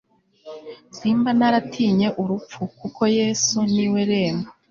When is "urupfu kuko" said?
2.21-3.01